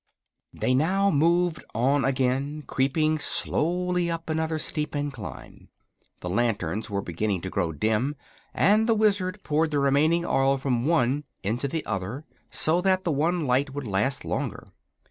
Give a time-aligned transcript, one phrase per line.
[0.51, 5.67] They now moved on again, creeping slowly up another steep incline.
[6.21, 8.15] The lanterns were beginning to grow dim,
[8.51, 13.11] and the Wizard poured the remaining oil from one into the other, so that the
[13.11, 14.69] one light would last longer.